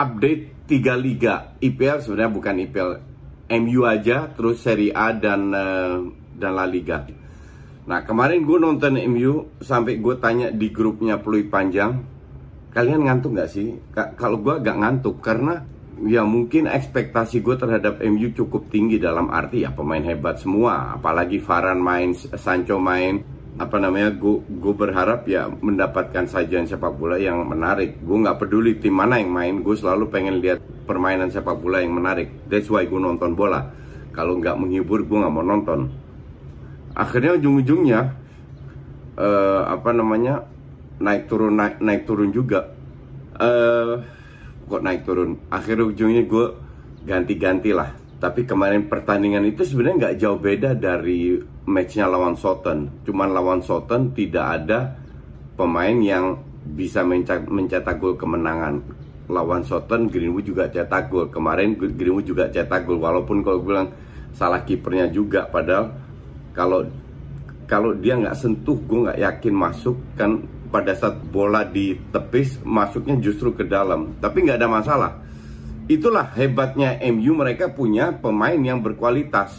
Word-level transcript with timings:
update 0.00 0.64
tiga 0.64 0.96
liga 0.96 1.52
IPL 1.60 2.00
sebenarnya 2.00 2.32
bukan 2.32 2.56
IPL 2.64 2.90
MU 3.50 3.82
aja, 3.82 4.30
terus 4.30 4.62
Serie 4.62 4.94
A 4.94 5.10
dan 5.10 5.50
uh, 5.50 5.98
dan 6.38 6.52
La 6.54 6.64
Liga. 6.64 7.02
Nah 7.90 8.06
kemarin 8.06 8.46
gue 8.46 8.58
nonton 8.62 8.94
MU 9.10 9.58
sampai 9.58 9.98
gue 9.98 10.14
tanya 10.22 10.54
di 10.54 10.70
grupnya 10.70 11.18
Peluit 11.18 11.50
Panjang, 11.50 11.98
kalian 12.70 13.10
ngantuk 13.10 13.34
nggak 13.34 13.50
sih? 13.50 13.74
Ka 13.90 14.14
kalau 14.14 14.38
gue 14.38 14.62
agak 14.62 14.78
ngantuk 14.78 15.18
karena 15.18 15.66
ya 16.06 16.22
mungkin 16.22 16.70
ekspektasi 16.70 17.42
gue 17.42 17.58
terhadap 17.58 17.98
MU 18.06 18.30
cukup 18.32 18.70
tinggi 18.70 19.02
dalam 19.02 19.28
arti 19.28 19.66
ya 19.66 19.74
pemain 19.74 20.00
hebat 20.06 20.38
semua, 20.38 20.94
apalagi 20.94 21.42
Varane 21.42 21.82
main, 21.82 22.14
Sancho 22.14 22.78
main, 22.78 23.20
apa 23.60 23.76
namanya 23.76 24.08
gue 24.16 24.72
berharap 24.72 25.28
ya 25.28 25.44
mendapatkan 25.44 26.24
sajian 26.24 26.64
sepak 26.64 26.96
bola 26.96 27.20
yang 27.20 27.44
menarik. 27.44 28.00
Gue 28.00 28.16
nggak 28.24 28.40
peduli 28.40 28.80
tim 28.80 28.96
mana 28.96 29.20
yang 29.20 29.28
main 29.28 29.60
gue 29.60 29.76
selalu 29.76 30.08
pengen 30.08 30.40
lihat 30.40 30.64
permainan 30.88 31.28
sepak 31.28 31.60
bola 31.60 31.84
yang 31.84 31.92
menarik. 31.92 32.32
That's 32.48 32.72
why 32.72 32.88
gue 32.88 32.96
nonton 32.96 33.36
bola. 33.36 33.68
Kalau 34.16 34.40
nggak 34.40 34.56
menghibur 34.56 35.04
gue 35.04 35.18
nggak 35.20 35.34
mau 35.36 35.44
nonton. 35.44 35.92
Akhirnya 36.96 37.36
ujung-ujungnya 37.36 38.00
uh, 39.20 39.62
apa 39.68 39.92
namanya 39.92 40.48
naik 40.96 41.28
turun 41.28 41.60
naik 41.60 41.84
naik 41.84 42.08
turun 42.08 42.32
juga. 42.32 42.72
Uh, 43.36 44.00
kok 44.72 44.80
naik 44.80 45.04
turun? 45.04 45.36
Akhirnya 45.52 45.84
ujungnya 45.84 46.24
gue 46.24 46.46
ganti-ganti 47.04 47.76
lah 47.76 47.99
tapi 48.20 48.44
kemarin 48.44 48.84
pertandingan 48.84 49.48
itu 49.48 49.64
sebenarnya 49.64 49.96
nggak 49.96 50.16
jauh 50.20 50.36
beda 50.36 50.76
dari 50.76 51.40
matchnya 51.64 52.04
lawan 52.04 52.36
Soton. 52.36 53.00
Cuman 53.08 53.32
lawan 53.32 53.64
Soton 53.64 54.12
tidak 54.12 54.60
ada 54.60 54.92
pemain 55.56 55.96
yang 55.96 56.36
bisa 56.60 57.00
mencetak 57.00 57.96
gol 57.96 58.20
kemenangan. 58.20 58.84
Lawan 59.32 59.64
Soton 59.64 60.12
Greenwood 60.12 60.44
juga 60.44 60.68
cetak 60.68 61.08
gol. 61.08 61.32
Kemarin 61.32 61.80
Greenwood 61.80 62.28
juga 62.28 62.52
cetak 62.52 62.84
gol. 62.84 63.00
Walaupun 63.00 63.40
kalau 63.40 63.64
bilang 63.64 63.88
salah 64.36 64.68
kipernya 64.68 65.08
juga. 65.08 65.48
Padahal 65.48 65.88
kalau 66.52 66.84
kalau 67.64 67.96
dia 67.96 68.20
nggak 68.20 68.36
sentuh, 68.36 68.76
gue 68.84 69.08
nggak 69.08 69.16
yakin 69.16 69.54
masuk 69.56 69.96
kan 70.20 70.44
pada 70.68 70.92
saat 70.92 71.16
bola 71.32 71.64
ditepis 71.64 72.60
masuknya 72.68 73.16
justru 73.16 73.56
ke 73.56 73.64
dalam. 73.64 74.12
Tapi 74.20 74.44
nggak 74.44 74.60
ada 74.60 74.68
masalah 74.68 75.12
Itulah 75.90 76.30
hebatnya 76.38 77.02
MU 77.10 77.34
mereka 77.34 77.74
punya 77.74 78.14
pemain 78.14 78.54
yang 78.54 78.78
berkualitas. 78.78 79.58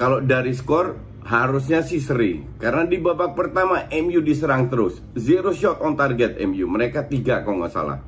Kalau 0.00 0.24
dari 0.24 0.56
skor 0.56 0.96
harusnya 1.28 1.84
sih 1.84 2.00
seri. 2.00 2.40
Karena 2.56 2.88
di 2.88 2.96
babak 2.96 3.36
pertama 3.36 3.84
MU 3.92 4.24
diserang 4.24 4.72
terus. 4.72 4.96
Zero 5.12 5.52
shot 5.52 5.84
on 5.84 5.92
target 5.92 6.40
MU. 6.48 6.64
Mereka 6.64 7.04
tiga 7.12 7.44
kalau 7.44 7.60
nggak 7.60 7.74
salah. 7.76 8.00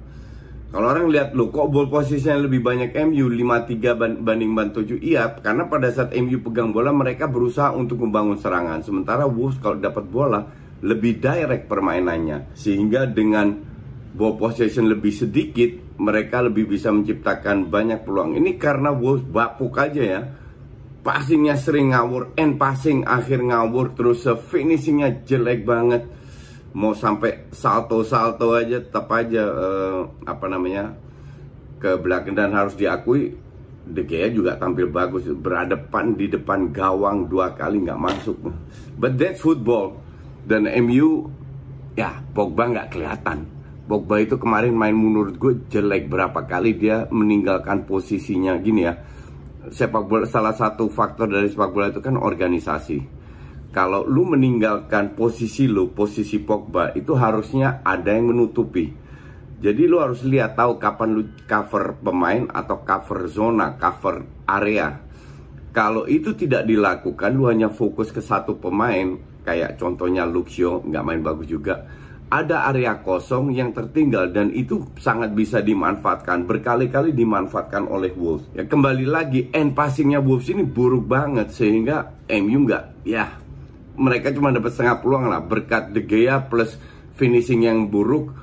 Kalau 0.69 0.89
orang 0.89 1.13
lihat 1.13 1.37
lo 1.37 1.53
kok 1.53 1.69
ball 1.69 1.89
posisinya 1.93 2.45
lebih 2.45 2.61
banyak 2.61 2.93
MU 3.09 3.33
5-3 3.33 4.21
banding 4.21 4.53
ban 4.53 4.69
7 4.69 5.01
Iya 5.01 5.41
karena 5.41 5.65
pada 5.65 5.89
saat 5.89 6.13
MU 6.13 6.45
pegang 6.45 6.77
bola 6.77 6.93
mereka 6.93 7.25
berusaha 7.25 7.73
untuk 7.73 8.05
membangun 8.05 8.37
serangan 8.37 8.85
Sementara 8.85 9.25
Wolves 9.25 9.57
kalau 9.65 9.81
dapat 9.81 10.05
bola 10.05 10.45
lebih 10.85 11.25
direct 11.25 11.73
permainannya 11.73 12.53
Sehingga 12.53 13.09
dengan 13.09 13.57
ball 14.13 14.37
possession 14.37 14.93
lebih 14.93 15.09
sedikit 15.09 15.88
mereka 15.99 16.47
lebih 16.47 16.71
bisa 16.71 16.95
menciptakan 16.95 17.67
banyak 17.67 18.07
peluang. 18.07 18.39
Ini 18.39 18.55
karena 18.55 18.95
Wolves 18.95 19.27
bapuk 19.27 19.75
aja 19.83 20.03
ya. 20.03 20.21
Passingnya 21.03 21.59
sering 21.59 21.95
ngawur, 21.95 22.35
end 22.39 22.59
passing 22.59 23.03
akhir 23.07 23.43
ngawur, 23.43 23.95
terus 23.99 24.27
finishingnya 24.51 25.27
jelek 25.27 25.67
banget. 25.67 26.07
Mau 26.75 26.95
sampai 26.95 27.51
salto-salto 27.51 28.55
aja, 28.55 28.79
tetap 28.79 29.11
aja 29.11 29.43
uh, 29.43 30.01
apa 30.29 30.47
namanya 30.47 30.95
ke 31.79 31.97
belakang 31.99 32.35
dan 32.35 32.55
harus 32.55 32.75
diakui 32.75 33.35
De 33.89 34.05
Gea 34.05 34.29
juga 34.29 34.61
tampil 34.61 34.93
bagus 34.93 35.25
berhadapan 35.33 36.13
di 36.13 36.29
depan 36.29 36.69
gawang 36.69 37.25
dua 37.25 37.57
kali 37.57 37.89
nggak 37.89 37.97
masuk. 37.97 38.37
But 39.01 39.17
that's 39.17 39.41
football 39.41 39.97
dan 40.45 40.69
MU 40.85 41.33
ya 41.97 42.21
Pogba 42.37 42.69
nggak 42.69 42.93
kelihatan 42.93 43.58
Pogba 43.89 44.21
itu 44.21 44.37
kemarin 44.37 44.77
main 44.77 44.93
menurut 44.93 45.41
gue 45.41 45.65
jelek 45.73 46.13
berapa 46.13 46.45
kali 46.45 46.77
dia 46.77 47.09
meninggalkan 47.09 47.89
posisinya. 47.89 48.61
Gini 48.61 48.85
ya 48.85 49.01
sepak 49.73 50.05
bola 50.05 50.29
salah 50.29 50.53
satu 50.53 50.93
faktor 50.93 51.33
dari 51.33 51.49
sepak 51.49 51.73
bola 51.73 51.89
itu 51.89 52.05
kan 52.05 52.21
organisasi. 52.21 53.17
Kalau 53.73 54.05
lu 54.05 54.29
meninggalkan 54.29 55.17
posisi 55.17 55.65
lu 55.65 55.97
posisi 55.97 56.37
Pogba 56.37 56.93
itu 56.93 57.17
harusnya 57.17 57.81
ada 57.81 58.13
yang 58.13 58.29
menutupi. 58.29 58.93
Jadi 59.59 59.83
lu 59.89 60.05
harus 60.05 60.21
lihat 60.21 60.55
tahu 60.55 60.77
kapan 60.77 61.09
lu 61.17 61.23
cover 61.49 61.97
pemain 61.99 62.45
atau 62.53 62.85
cover 62.85 63.25
zona 63.25 63.81
cover 63.81 64.25
area. 64.45 65.01
Kalau 65.73 66.05
itu 66.05 66.37
tidak 66.37 66.69
dilakukan 66.69 67.33
lu 67.33 67.49
hanya 67.49 67.73
fokus 67.73 68.13
ke 68.13 68.21
satu 68.21 68.61
pemain 68.61 69.17
kayak 69.49 69.81
contohnya 69.81 70.29
Luxio 70.29 70.85
nggak 70.85 71.05
main 71.05 71.21
bagus 71.25 71.49
juga 71.49 71.89
ada 72.29 72.69
area 72.69 73.01
kosong 73.01 73.57
yang 73.57 73.73
tertinggal 73.73 74.29
dan 74.29 74.53
itu 74.53 74.85
sangat 75.01 75.33
bisa 75.33 75.65
dimanfaatkan 75.65 76.45
berkali-kali 76.45 77.17
dimanfaatkan 77.17 77.89
oleh 77.89 78.13
Wolves. 78.13 78.53
Ya 78.53 78.69
kembali 78.69 79.09
lagi 79.09 79.49
end 79.49 79.73
passingnya 79.73 80.21
Wolves 80.21 80.53
ini 80.53 80.69
buruk 80.69 81.09
banget 81.09 81.57
sehingga 81.57 82.21
MU 82.29 82.69
nggak 82.69 83.09
ya 83.09 83.33
mereka 83.97 84.29
cuma 84.37 84.53
dapat 84.53 84.77
setengah 84.77 85.01
peluang 85.01 85.33
lah 85.33 85.41
berkat 85.41 85.97
De 85.97 86.05
Gea 86.05 86.45
plus 86.45 86.77
finishing 87.17 87.65
yang 87.65 87.89
buruk 87.89 88.37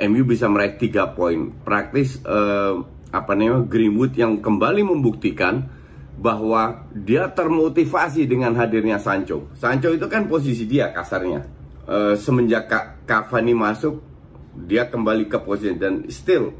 MU 0.00 0.24
bisa 0.24 0.48
meraih 0.48 0.80
3 0.80 1.12
poin. 1.12 1.52
Praktis 1.60 2.24
eh, 2.24 2.74
apa 3.12 3.32
namanya 3.36 3.68
Greenwood 3.68 4.16
yang 4.16 4.40
kembali 4.40 4.80
membuktikan 4.80 5.68
bahwa 6.16 6.88
dia 6.96 7.28
termotivasi 7.28 8.24
dengan 8.24 8.56
hadirnya 8.56 8.96
Sancho. 8.96 9.52
Sancho 9.60 9.92
itu 9.92 10.08
kan 10.08 10.24
posisi 10.24 10.64
dia 10.64 10.88
kasarnya 10.88 11.59
uh, 11.90 12.14
semenjak 12.14 12.70
Cavani 13.04 13.52
masuk 13.52 13.98
dia 14.54 14.86
kembali 14.86 15.26
ke 15.26 15.38
posisi 15.42 15.74
dan 15.74 16.06
still 16.06 16.54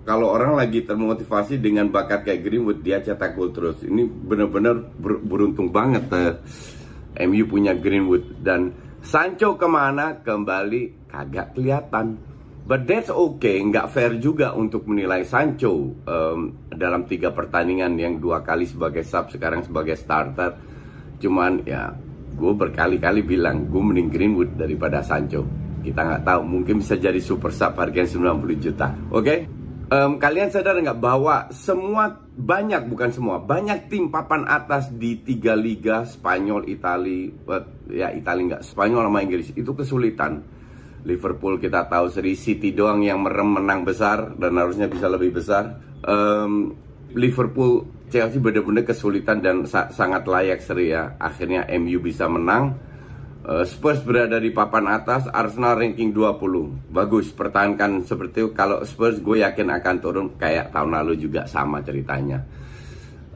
kalau 0.00 0.32
orang 0.32 0.56
lagi 0.56 0.80
termotivasi 0.80 1.60
dengan 1.60 1.92
bakat 1.92 2.24
kayak 2.24 2.40
Greenwood 2.40 2.80
dia 2.80 3.04
cetak 3.04 3.36
gol 3.36 3.52
terus. 3.52 3.84
Ini 3.84 4.08
benar-benar 4.08 4.96
ber 4.96 5.20
beruntung 5.20 5.68
banget 5.68 6.08
uh, 6.08 6.40
eh, 7.14 7.28
MU 7.28 7.44
punya 7.44 7.76
Greenwood. 7.76 8.40
Dan 8.40 8.72
Sancho 9.04 9.60
ke 9.60 9.68
mana? 9.68 10.24
Kembali 10.24 11.04
kagak 11.04 11.52
kelihatan. 11.52 12.16
But 12.64 12.88
that's 12.88 13.12
okay 13.12 13.60
nggak 13.60 13.92
fair 13.92 14.16
juga 14.16 14.56
untuk 14.56 14.88
menilai 14.88 15.26
Sancho 15.26 15.92
um, 16.06 16.40
dalam 16.72 17.04
tiga 17.04 17.34
pertandingan 17.34 17.98
yang 18.00 18.16
dua 18.22 18.40
kali 18.40 18.64
sebagai 18.64 19.04
sub 19.04 19.28
sekarang 19.28 19.68
sebagai 19.68 20.00
starter. 20.00 20.56
Cuman 21.20 21.60
ya 21.68 21.92
gue 22.34 22.52
berkali-kali 22.54 23.22
bilang 23.24 23.66
gue 23.66 23.82
mending 23.82 24.08
Greenwood 24.10 24.50
daripada 24.58 25.02
Sancho. 25.02 25.42
Kita 25.80 26.00
nggak 26.04 26.22
tahu 26.28 26.40
mungkin 26.44 26.84
bisa 26.84 27.00
jadi 27.00 27.18
super 27.18 27.48
sub 27.50 27.78
harganya 27.80 28.36
90 28.36 28.64
juta. 28.64 28.92
Oke? 29.10 29.24
Okay? 29.24 29.38
um, 29.90 30.16
kalian 30.16 30.48
sadar 30.48 30.78
nggak 30.78 31.02
bahwa 31.02 31.50
semua 31.50 32.22
banyak 32.40 32.86
bukan 32.88 33.10
semua 33.12 33.42
banyak 33.42 33.90
tim 33.90 34.08
papan 34.08 34.46
atas 34.46 34.88
di 34.94 35.20
tiga 35.20 35.52
liga 35.58 36.06
Spanyol 36.06 36.70
Itali 36.70 37.28
ya 37.90 38.14
Itali 38.14 38.48
nggak 38.48 38.64
Spanyol 38.64 39.10
sama 39.10 39.20
Inggris 39.20 39.52
itu 39.52 39.74
kesulitan. 39.74 40.62
Liverpool 41.00 41.56
kita 41.56 41.88
tahu 41.88 42.12
seri 42.12 42.36
City 42.36 42.76
doang 42.76 43.00
yang 43.00 43.24
merem 43.24 43.56
menang 43.56 43.88
besar 43.88 44.36
dan 44.36 44.52
harusnya 44.60 44.84
bisa 44.84 45.08
lebih 45.08 45.32
besar. 45.32 45.80
Um, 46.04 46.76
Liverpool 47.16 47.99
Chelsea 48.10 48.42
benar-benar 48.42 48.82
kesulitan 48.82 49.38
dan 49.38 49.62
sa 49.64 49.88
sangat 49.94 50.26
layak 50.26 50.60
seri 50.60 50.90
ya. 50.90 51.14
Akhirnya 51.16 51.64
MU 51.78 52.02
bisa 52.02 52.26
menang. 52.26 52.74
Uh, 53.40 53.64
Spurs 53.64 54.04
berada 54.04 54.36
di 54.36 54.52
papan 54.52 54.84
atas, 54.84 55.24
Arsenal 55.32 55.80
ranking 55.80 56.12
20. 56.12 56.92
Bagus, 56.92 57.32
pertahankan 57.32 58.04
seperti 58.04 58.44
itu. 58.44 58.50
Kalau 58.52 58.84
Spurs 58.84 59.16
gue 59.22 59.40
yakin 59.40 59.72
akan 59.80 59.96
turun 59.96 60.26
kayak 60.36 60.74
tahun 60.76 60.92
lalu 61.00 61.16
juga 61.16 61.48
sama 61.48 61.80
ceritanya. 61.80 62.44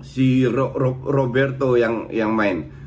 Si 0.00 0.48
Ro 0.48 0.72
Ro 0.72 1.04
Roberto 1.04 1.76
yang 1.76 2.08
yang 2.08 2.32
main 2.32 2.81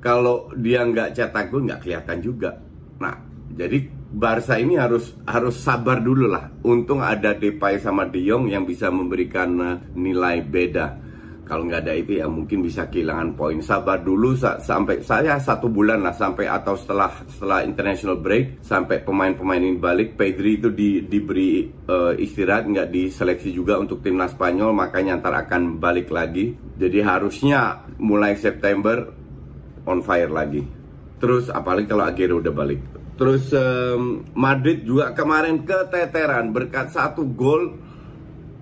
kalau 0.00 0.48
dia 0.56 0.80
nggak 0.82 1.12
cetak 1.12 1.52
gol 1.52 1.68
nggak 1.68 1.84
kelihatan 1.84 2.18
juga. 2.24 2.56
Nah, 3.00 3.16
jadi 3.52 4.00
Barca 4.10 4.58
ini 4.58 4.74
harus 4.74 5.14
harus 5.22 5.54
sabar 5.54 6.02
dulu 6.02 6.26
lah. 6.26 6.50
Untung 6.66 6.98
ada 6.98 7.30
Depay 7.30 7.78
sama 7.78 8.10
De 8.10 8.18
Jong 8.18 8.50
yang 8.50 8.66
bisa 8.66 8.90
memberikan 8.90 9.50
uh, 9.62 9.78
nilai 9.94 10.42
beda. 10.42 10.98
Kalau 11.46 11.66
nggak 11.66 11.82
ada 11.82 11.94
itu 11.98 12.18
ya 12.18 12.26
mungkin 12.26 12.62
bisa 12.62 12.90
kehilangan 12.90 13.38
poin. 13.38 13.58
Sabar 13.62 14.02
dulu 14.02 14.34
sa 14.34 14.58
sampai 14.58 15.02
saya 15.02 15.38
satu 15.38 15.70
bulan 15.70 16.02
lah 16.02 16.14
sampai 16.14 16.46
atau 16.46 16.74
setelah 16.74 17.10
setelah 17.26 17.62
international 17.62 18.18
break 18.18 18.62
sampai 18.66 19.02
pemain-pemain 19.02 19.62
ini 19.62 19.78
balik. 19.78 20.18
Pedri 20.18 20.58
itu 20.58 20.74
di, 20.74 21.06
diberi 21.06 21.70
uh, 21.90 22.14
istirahat 22.14 22.66
nggak 22.66 22.90
diseleksi 22.90 23.54
juga 23.54 23.78
untuk 23.78 24.02
timnas 24.02 24.34
Spanyol 24.34 24.74
makanya 24.74 25.22
ntar 25.22 25.38
akan 25.46 25.78
balik 25.78 26.10
lagi. 26.10 26.54
Jadi 26.78 26.98
harusnya 26.98 27.86
mulai 27.98 28.34
September 28.34 29.19
on 29.90 30.06
fire 30.06 30.30
lagi. 30.30 30.62
Terus 31.20 31.50
apalagi 31.52 31.90
kalau 31.90 32.06
Aguero 32.06 32.38
udah 32.38 32.54
balik. 32.54 32.80
Terus 33.20 33.52
um, 33.52 34.24
Madrid 34.32 34.80
juga 34.80 35.12
kemarin 35.12 35.60
keteteran 35.68 36.56
berkat 36.56 36.88
satu 36.88 37.28
gol 37.28 37.76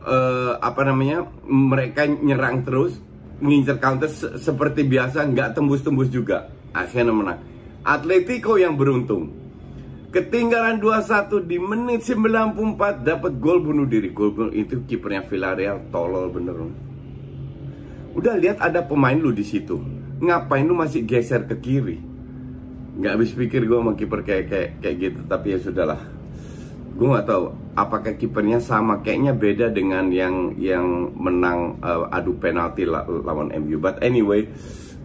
uh, 0.02 0.58
apa 0.58 0.82
namanya 0.82 1.30
mereka 1.46 2.10
nyerang 2.10 2.66
terus 2.66 2.98
ngincer 3.38 3.78
counter 3.78 4.10
se 4.10 4.34
seperti 4.42 4.82
biasa 4.82 5.22
nggak 5.30 5.54
tembus-tembus 5.54 6.10
juga 6.10 6.50
akhirnya 6.74 7.14
menang. 7.14 7.40
Atletico 7.86 8.58
yang 8.58 8.74
beruntung 8.74 9.30
ketinggalan 10.10 10.82
2-1 10.82 11.46
di 11.46 11.62
menit 11.62 12.02
94 12.02 13.06
dapat 13.06 13.32
gol 13.38 13.62
bunuh 13.62 13.86
diri. 13.86 14.10
Gol 14.10 14.34
bunuh 14.34 14.50
itu 14.50 14.82
kipernya 14.82 15.22
Villarreal 15.22 15.86
tolol 15.94 16.34
bener. 16.34 16.58
Udah 18.18 18.34
lihat 18.34 18.58
ada 18.58 18.82
pemain 18.82 19.14
lu 19.14 19.30
di 19.30 19.46
situ 19.46 19.97
ngapain 20.18 20.66
lu 20.66 20.74
masih 20.74 21.06
geser 21.06 21.46
ke 21.46 21.56
kiri? 21.58 21.98
Nggak 22.98 23.12
habis 23.14 23.30
pikir 23.34 23.62
gue 23.64 23.78
sama 23.78 23.94
kiper 23.94 24.26
kayak 24.26 24.44
kayak 24.50 24.70
kayak 24.82 24.96
gitu 24.98 25.20
tapi 25.30 25.54
ya 25.54 25.58
sudahlah. 25.62 26.02
Gue 26.98 27.06
nggak 27.14 27.26
tahu 27.30 27.44
apakah 27.78 28.12
kipernya 28.18 28.58
sama 28.58 29.00
kayaknya 29.06 29.32
beda 29.38 29.66
dengan 29.70 30.10
yang 30.10 30.58
yang 30.58 31.14
menang 31.14 31.78
uh, 31.78 32.10
adu 32.10 32.34
penalti 32.42 32.82
lawan 32.90 33.54
MU 33.54 33.78
but 33.78 34.02
anyway 34.02 34.50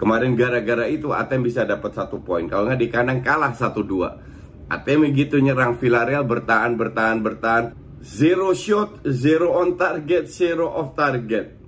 kemarin 0.01 0.33
gara-gara 0.33 0.89
itu 0.89 1.13
ATM 1.13 1.41
bisa 1.45 1.61
dapat 1.69 1.93
satu 1.93 2.17
poin. 2.25 2.49
Kalau 2.49 2.65
nggak 2.65 2.81
di 2.81 2.89
kandang 2.89 3.21
kalah 3.21 3.53
satu 3.53 3.85
dua. 3.85 4.17
ATM 4.73 5.13
gitu 5.13 5.37
nyerang 5.37 5.77
Villarreal 5.77 6.25
bertahan 6.25 6.73
bertahan 6.73 7.21
bertahan. 7.21 7.65
Zero 8.03 8.51
shot 8.51 9.05
zero 9.05 9.53
on 9.55 9.79
target 9.79 10.27
zero 10.27 10.67
off 10.67 10.97
target 10.97 11.62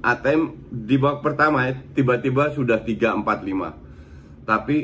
ATM 0.00 0.72
di 0.72 0.96
babak 0.96 1.20
pertama 1.20 1.68
ya 1.68 1.76
tiba-tiba 1.92 2.56
sudah 2.56 2.80
3 2.80 3.20
4 3.20 3.24
5. 3.24 4.48
Tapi 4.48 4.76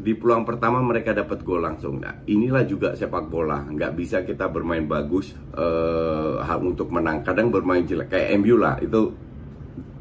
di 0.00 0.16
peluang 0.16 0.48
pertama 0.48 0.80
mereka 0.80 1.12
dapat 1.12 1.44
gol 1.44 1.60
langsung. 1.60 2.00
Nah, 2.00 2.24
inilah 2.24 2.64
juga 2.64 2.96
sepak 2.96 3.28
bola. 3.28 3.60
Nggak 3.68 3.92
bisa 3.92 4.24
kita 4.24 4.48
bermain 4.48 4.88
bagus 4.88 5.36
uh, 5.52 6.40
untuk 6.64 6.88
menang. 6.88 7.20
Kadang 7.20 7.52
bermain 7.52 7.84
jelek 7.84 8.08
kayak 8.08 8.40
MU 8.40 8.56
lah. 8.56 8.80
Itu 8.80 9.12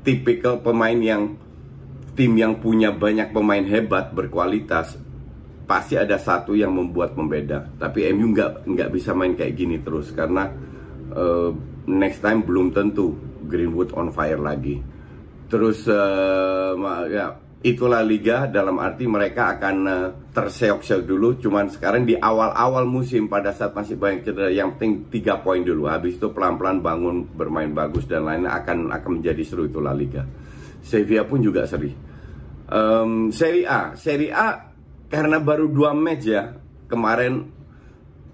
tipikal 0.08 0.64
pemain 0.64 0.96
yang 0.96 1.36
tim 2.16 2.32
yang 2.40 2.64
punya 2.64 2.96
banyak 2.96 3.36
pemain 3.36 3.64
hebat 3.68 4.16
berkualitas 4.16 4.96
pasti 5.68 6.00
ada 6.00 6.16
satu 6.16 6.56
yang 6.56 6.72
membuat 6.72 7.20
membeda. 7.20 7.68
Tapi 7.76 8.08
MU 8.16 8.32
nggak 8.32 8.72
nggak 8.72 8.90
bisa 8.96 9.12
main 9.12 9.36
kayak 9.36 9.54
gini 9.60 9.84
terus 9.84 10.16
karena 10.16 10.48
uh, 11.12 11.52
next 11.92 12.24
time 12.24 12.48
belum 12.48 12.72
tentu 12.72 13.14
Greenwood 13.50 13.92
on 13.98 14.14
fire 14.14 14.38
lagi. 14.38 14.78
Terus 15.50 15.90
uh, 15.90 16.78
ya 17.10 17.34
itulah 17.60 18.00
liga 18.06 18.48
dalam 18.48 18.80
arti 18.80 19.04
mereka 19.10 19.58
akan 19.58 19.76
uh, 19.90 20.08
terseok-seok 20.32 21.04
dulu. 21.04 21.42
Cuman 21.42 21.68
sekarang 21.68 22.06
di 22.06 22.16
awal-awal 22.16 22.86
musim 22.86 23.26
pada 23.28 23.52
saat 23.52 23.74
masih 23.74 23.98
banyak 23.98 24.30
cedera, 24.30 24.54
yang 24.54 24.78
penting 24.78 25.10
tiga 25.12 25.42
poin 25.42 25.66
dulu. 25.66 25.90
Habis 25.90 26.22
itu 26.22 26.30
pelan-pelan 26.30 26.80
bangun 26.80 27.26
bermain 27.34 27.74
bagus 27.74 28.06
dan 28.06 28.30
lainnya 28.30 28.54
akan 28.62 28.94
akan 28.94 29.12
menjadi 29.20 29.42
seru 29.42 29.66
itulah 29.68 29.92
liga. 29.92 30.24
Sevilla 30.86 31.28
pun 31.28 31.44
juga 31.44 31.68
seri. 31.68 31.92
Um, 32.70 33.34
Serie 33.34 33.66
A, 33.66 33.98
Serie 33.98 34.30
A 34.30 34.70
karena 35.10 35.42
baru 35.42 35.66
dua 35.66 35.98
match 35.98 36.30
ya 36.30 36.54
kemarin 36.86 37.59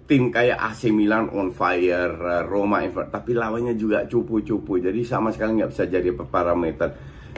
tim 0.06 0.30
kayak 0.30 0.62
AC 0.62 0.94
Milan 0.94 1.34
on 1.34 1.50
fire, 1.50 2.14
eh, 2.14 2.44
Roma 2.46 2.86
tapi 3.10 3.34
lawannya 3.34 3.74
juga 3.74 4.06
cupu-cupu. 4.06 4.78
Jadi 4.78 5.02
sama 5.02 5.34
sekali 5.34 5.62
nggak 5.62 5.72
bisa 5.74 5.86
jadi 5.90 6.10
parameter. 6.14 6.90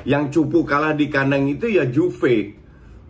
Yang 0.04 0.40
cupu 0.40 0.68
kalah 0.68 0.94
di 0.94 1.08
kandang 1.08 1.48
itu 1.48 1.68
ya 1.68 1.88
Juve. 1.88 2.54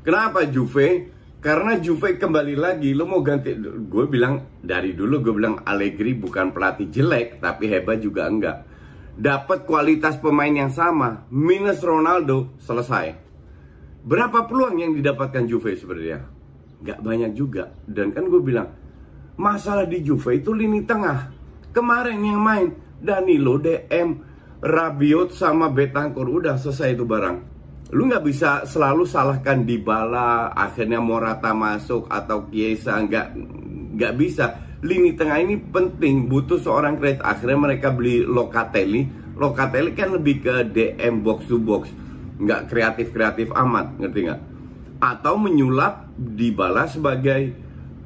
Kenapa 0.05 0.47
Juve? 0.47 1.13
Karena 1.37 1.77
Juve 1.77 2.17
kembali 2.17 2.57
lagi, 2.57 2.97
lo 2.97 3.05
mau 3.05 3.21
ganti, 3.21 3.53
gue 3.61 4.05
bilang 4.09 4.57
dari 4.57 4.97
dulu 4.97 5.21
gue 5.21 5.33
bilang 5.37 5.61
Allegri 5.61 6.17
bukan 6.17 6.49
pelatih 6.49 6.89
jelek, 6.89 7.37
tapi 7.37 7.69
hebat 7.69 8.01
juga 8.01 8.25
enggak. 8.25 8.57
Dapat 9.17 9.69
kualitas 9.69 10.17
pemain 10.17 10.49
yang 10.49 10.73
sama, 10.73 11.29
minus 11.29 11.81
Ronaldo, 11.85 12.57
selesai. 12.57 13.13
Berapa 14.01 14.49
peluang 14.49 14.77
yang 14.81 14.91
didapatkan 14.97 15.45
Juve 15.45 15.77
sebenarnya? 15.77 16.25
Gak 16.81 17.01
banyak 17.05 17.31
juga. 17.37 17.69
Dan 17.85 18.13
kan 18.13 18.29
gue 18.29 18.41
bilang, 18.41 18.86
Masalah 19.37 19.85
di 19.85 20.01
Juve 20.01 20.41
itu 20.41 20.49
lini 20.49 20.81
tengah. 20.81 21.29
Kemarin 21.69 22.17
yang 22.25 22.41
main 22.41 22.73
Danilo, 22.97 23.61
DM, 23.61 24.17
Rabiot 24.57 25.29
sama 25.29 25.69
Betancur 25.69 26.25
udah 26.25 26.57
selesai 26.57 26.97
itu 26.97 27.05
barang. 27.05 27.55
lu 27.87 28.03
nggak 28.11 28.25
bisa 28.27 28.67
selalu 28.67 29.07
salahkan 29.07 29.63
Dybala 29.63 30.51
akhirnya 30.51 30.99
Morata 30.99 31.55
masuk 31.55 32.11
atau 32.11 32.43
Chiesa 32.51 32.99
nggak 32.99 33.27
nggak 33.95 34.13
bisa. 34.19 34.59
Lini 34.83 35.15
tengah 35.15 35.39
ini 35.39 35.55
penting 35.55 36.27
butuh 36.27 36.59
seorang 36.59 36.99
kreatif. 36.99 37.23
Akhirnya 37.23 37.71
mereka 37.71 37.95
beli 37.95 38.27
Locatelli. 38.27 39.07
Locatelli 39.39 39.95
kan 39.95 40.19
lebih 40.19 40.43
ke 40.43 40.67
DM 40.67 41.23
box 41.23 41.47
to 41.47 41.61
box. 41.63 41.87
Nggak 42.43 42.67
kreatif 42.67 43.15
kreatif 43.15 43.47
amat 43.55 43.95
ngerti 44.03 44.19
nggak? 44.27 44.41
Atau 44.99 45.39
menyulap 45.39 46.11
Dybala 46.17 46.91
sebagai 46.91 47.55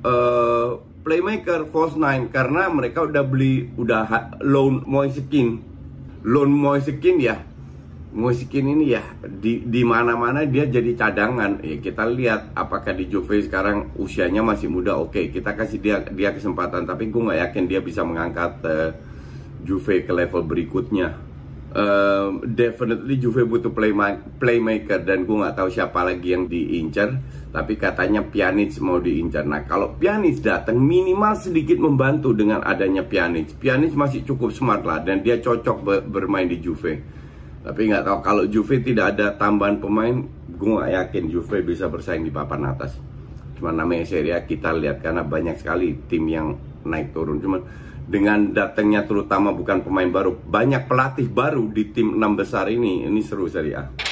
uh, 0.05 0.90
playmaker 1.01 1.65
false 1.70 1.98
nine 1.98 2.29
karena 2.29 2.70
mereka 2.70 3.05
udah 3.05 3.25
beli 3.25 3.70
udah 3.77 4.38
loan 4.46 4.86
Moise 4.86 5.22
loan 6.22 6.53
Moise 6.53 6.93
ya 7.01 7.51
Musikin 8.12 8.67
ini 8.67 8.91
ya 8.91 9.08
di 9.24 9.63
di 9.63 9.88
mana-mana 9.88 10.43
dia 10.43 10.67
jadi 10.67 10.91
cadangan. 11.00 11.63
Ya 11.63 11.79
kita 11.79 12.03
lihat 12.12 12.51
apakah 12.60 12.91
di 12.91 13.08
Juve 13.08 13.39
sekarang 13.39 13.96
usianya 13.96 14.43
masih 14.43 14.67
muda. 14.67 15.00
Oke, 15.00 15.31
kita 15.31 15.55
kasih 15.55 15.79
dia 15.79 16.03
dia 16.12 16.36
kesempatan 16.36 16.84
tapi 16.84 17.08
gue 17.08 17.24
nggak 17.24 17.39
yakin 17.39 17.72
dia 17.72 17.79
bisa 17.79 18.03
mengangkat 18.03 18.60
uh, 18.67 18.91
Juve 19.63 20.03
ke 20.03 20.12
level 20.12 20.43
berikutnya. 20.43 21.15
Uh, 21.71 22.43
definitely 22.51 23.15
Juve 23.15 23.47
butuh 23.47 23.71
play 23.71 23.95
playmaker 24.43 24.99
dan 25.07 25.23
gue 25.23 25.39
nggak 25.39 25.55
tahu 25.55 25.71
siapa 25.71 26.03
lagi 26.03 26.35
yang 26.35 26.51
diincar 26.51 27.15
tapi 27.47 27.79
katanya 27.79 28.27
Pjanic 28.27 28.75
mau 28.83 28.99
diincar 28.99 29.47
nah 29.47 29.63
kalau 29.63 29.95
Pjanic 29.95 30.43
datang 30.43 30.75
minimal 30.75 31.31
sedikit 31.39 31.79
membantu 31.79 32.35
dengan 32.35 32.59
adanya 32.67 33.07
Pjanic 33.07 33.55
Pjanic 33.55 33.95
masih 33.95 34.27
cukup 34.27 34.51
smart 34.51 34.83
lah 34.83 34.99
dan 34.99 35.23
dia 35.23 35.39
cocok 35.39 36.11
bermain 36.11 36.51
di 36.51 36.59
Juve 36.59 37.21
tapi 37.61 37.93
nggak 37.93 38.03
tahu 38.05 38.17
kalau 38.25 38.43
Juve 38.49 38.81
tidak 38.81 39.13
ada 39.17 39.37
tambahan 39.37 39.77
pemain, 39.77 40.25
gue 40.49 40.69
nggak 40.69 40.91
yakin 40.97 41.23
Juve 41.29 41.61
bisa 41.61 41.85
bersaing 41.85 42.25
di 42.25 42.33
papan 42.33 42.73
atas. 42.73 42.97
Cuma 43.53 43.69
namanya 43.69 44.09
Serie 44.09 44.33
A 44.33 44.41
kita 44.41 44.73
lihat 44.73 45.05
karena 45.05 45.21
banyak 45.21 45.61
sekali 45.61 45.93
tim 46.09 46.25
yang 46.25 46.57
naik 46.81 47.13
turun. 47.13 47.37
Cuma 47.37 47.61
dengan 48.08 48.53
datangnya 48.53 49.05
terutama 49.05 49.53
bukan 49.53 49.86
pemain 49.86 50.10
baru, 50.10 50.34
banyak 50.36 50.86
pelatih 50.86 51.27
baru 51.29 51.70
di 51.70 51.93
tim 51.93 52.17
enam 52.17 52.36
besar 52.36 52.67
ini, 52.67 53.05
ini 53.05 53.22
seru 53.22 53.48
Serie 53.48 53.75
A. 53.77 54.10